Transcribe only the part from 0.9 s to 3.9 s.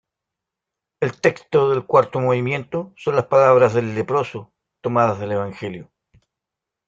El texto del cuarto movimiento son las palabras